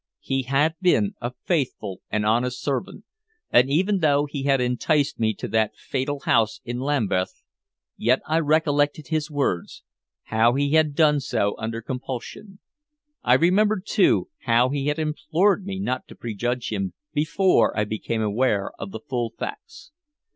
He 0.21 0.41
had 0.41 0.73
been 0.81 1.13
a 1.21 1.33
faithful 1.45 2.01
and 2.09 2.25
honest 2.25 2.59
servant, 2.59 3.05
and 3.51 3.69
even 3.69 3.99
though 3.99 4.25
he 4.25 4.45
had 4.45 4.59
enticed 4.59 5.19
me 5.19 5.35
to 5.35 5.47
that 5.49 5.75
fatal 5.77 6.21
house 6.21 6.59
in 6.65 6.79
Lambeth, 6.79 7.43
yet 7.97 8.19
I 8.25 8.39
recollected 8.39 9.09
his 9.09 9.29
words, 9.29 9.83
how 10.23 10.55
he 10.55 10.71
had 10.71 10.95
done 10.95 11.19
so 11.19 11.53
under 11.59 11.83
compulsion. 11.83 12.57
I 13.21 13.35
remembered, 13.35 13.85
too, 13.85 14.29
how 14.45 14.69
he 14.69 14.87
had 14.87 14.97
implored 14.97 15.65
me 15.67 15.77
not 15.79 16.07
to 16.07 16.15
prejudge 16.15 16.71
him 16.71 16.95
before 17.13 17.77
I 17.77 17.83
became 17.85 18.23
aware 18.23 18.71
of 18.79 18.89
the 18.89 18.99
full 19.07 19.29
facts. 19.37 19.91